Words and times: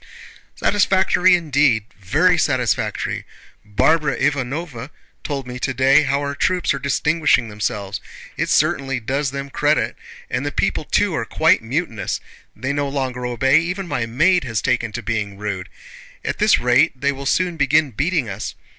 "Satisfactory, 0.55 1.35
indeed! 1.35 1.85
Very 1.99 2.35
satisfactory! 2.35 3.23
Barbara 3.63 4.17
Ivánovna 4.17 4.89
told 5.23 5.45
me 5.45 5.59
today 5.59 6.01
how 6.01 6.21
our 6.21 6.33
troops 6.33 6.73
are 6.73 6.79
distinguishing 6.79 7.49
themselves. 7.49 8.01
It 8.35 8.49
certainly 8.49 8.99
does 8.99 9.29
them 9.29 9.51
credit! 9.51 9.95
And 10.27 10.43
the 10.43 10.51
people 10.51 10.85
too 10.85 11.13
are 11.13 11.23
quite 11.23 11.61
mutinous—they 11.61 12.73
no 12.73 12.89
longer 12.89 13.27
obey, 13.27 13.59
even 13.59 13.87
my 13.87 14.07
maid 14.07 14.43
has 14.43 14.59
taken 14.59 14.91
to 14.93 15.03
being 15.03 15.37
rude. 15.37 15.69
At 16.25 16.39
this 16.39 16.57
rate 16.57 16.99
they 16.99 17.11
will 17.11 17.27
soon 17.27 17.55
begin 17.55 17.91
beating 17.91 18.27
us. 18.27 18.55